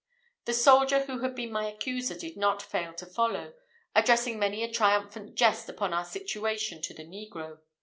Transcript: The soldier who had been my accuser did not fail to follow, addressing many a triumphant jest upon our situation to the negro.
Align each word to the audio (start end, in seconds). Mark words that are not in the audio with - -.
The 0.45 0.53
soldier 0.55 1.03
who 1.05 1.19
had 1.19 1.35
been 1.35 1.51
my 1.51 1.67
accuser 1.67 2.15
did 2.17 2.35
not 2.35 2.59
fail 2.63 2.91
to 2.95 3.05
follow, 3.05 3.53
addressing 3.93 4.39
many 4.39 4.63
a 4.63 4.71
triumphant 4.73 5.35
jest 5.35 5.69
upon 5.69 5.93
our 5.93 6.05
situation 6.05 6.81
to 6.81 6.93
the 6.95 7.05
negro. 7.05 7.59